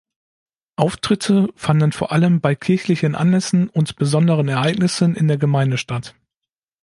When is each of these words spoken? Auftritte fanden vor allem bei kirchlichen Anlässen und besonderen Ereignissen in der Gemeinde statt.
Auftritte 0.77 1.49
fanden 1.55 1.91
vor 1.91 2.11
allem 2.11 2.41
bei 2.41 2.55
kirchlichen 2.55 3.13
Anlässen 3.13 3.69
und 3.69 3.97
besonderen 3.97 4.47
Ereignissen 4.47 5.13
in 5.15 5.27
der 5.27 5.37
Gemeinde 5.37 5.77
statt. 5.77 6.15